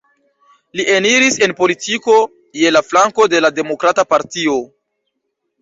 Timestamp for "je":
2.63-2.73